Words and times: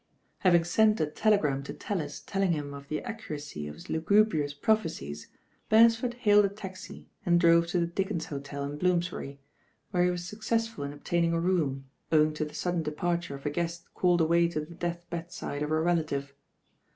Having 0.39 0.63
sent 0.63 0.99
a 0.99 1.05
telegram 1.05 1.61
to 1.61 1.75
Tallis 1.75 2.21
telling 2.21 2.53
him 2.53 2.73
of 2.73 2.87
the 2.87 3.01
accuracy 3.03 3.67
of 3.67 3.75
his 3.75 3.87
lugubrious 3.87 4.51
prophesies, 4.51 5.27
Beresford 5.69 6.15
hailed 6.15 6.43
a 6.45 6.49
taxi 6.49 7.07
and 7.23 7.39
drove 7.39 7.67
to 7.67 7.79
the 7.79 7.85
Dickens 7.85 8.25
Hotel 8.25 8.63
in 8.63 8.79
Bloomsbury, 8.79 9.39
where 9.91 10.03
he 10.05 10.09
was 10.09 10.25
successful 10.25 10.83
in 10.83 10.91
obtaining 10.91 11.33
a 11.33 11.35
THE 11.35 11.41
CALL 11.43 11.51
OF 11.51 11.57
THE 11.57 11.61
RAIX 11.61 11.69
GHIL 11.69 12.17
78 12.17 12.19
room, 12.19 12.23
owing 12.25 12.33
to 12.33 12.45
the 12.45 12.55
sudden 12.55 12.81
departure 12.81 13.35
of 13.35 13.45
a 13.45 13.49
guest 13.51 13.93
called 13.93 14.21
away 14.21 14.47
to 14.47 14.59
the 14.61 14.73
death 14.73 15.05
bedside 15.11 15.61
of 15.61 15.69
a 15.69 15.79
relative. 15.79 16.33